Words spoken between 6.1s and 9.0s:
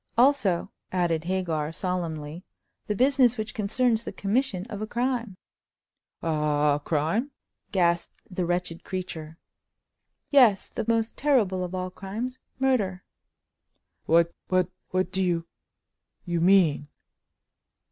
"A—a—a crime!" gasped the wretched